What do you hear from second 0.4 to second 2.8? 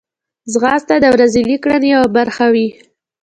ځغاسته د ورځنۍ کړنې یوه برخه وي